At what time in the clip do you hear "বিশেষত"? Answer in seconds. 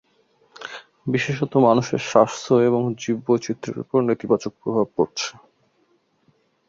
1.07-1.53